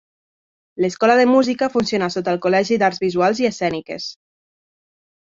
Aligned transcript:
L'Escola 0.85 1.17
de 1.19 1.27
Música 1.33 1.69
funciona 1.75 2.09
sota 2.15 2.33
el 2.37 2.41
Col·legi 2.45 2.79
d'Arts 2.85 3.01
Visuals 3.05 3.43
i 3.45 3.47
Escèniques. 3.51 4.09